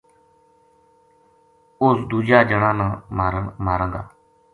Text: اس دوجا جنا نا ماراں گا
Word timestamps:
اس 1.85 1.97
دوجا 2.09 2.39
جنا 2.49 2.71
نا 2.79 2.87
ماراں 3.65 3.89
گا 3.93 4.01